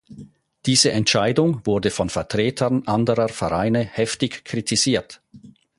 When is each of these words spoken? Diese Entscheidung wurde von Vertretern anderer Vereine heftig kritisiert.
Diese 0.65 0.91
Entscheidung 0.91 1.63
wurde 1.63 1.91
von 1.91 2.09
Vertretern 2.09 2.87
anderer 2.87 3.29
Vereine 3.29 3.83
heftig 3.83 4.43
kritisiert. 4.45 5.21